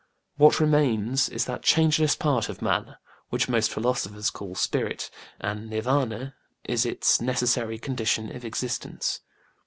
What 0.37 0.59
remains 0.59 1.29
is 1.29 1.45
that 1.45 1.61
changeless 1.61 2.15
part 2.15 2.49
of 2.49 2.59
man, 2.59 2.95
which 3.29 3.47
most 3.47 3.69
philosophers 3.69 4.31
call 4.31 4.55
Spirit, 4.55 5.11
and 5.39 5.69
NirvÄnĖĢa 5.71 6.33
is 6.63 6.87
its 6.87 7.21
necessary 7.21 7.77
condition 7.77 8.35
of 8.35 8.43
existence. 8.43 9.19